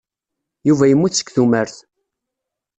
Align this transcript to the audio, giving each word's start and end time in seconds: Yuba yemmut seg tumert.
Yuba 0.67 0.85
yemmut 0.89 1.17
seg 1.17 1.27
tumert. 1.35 1.77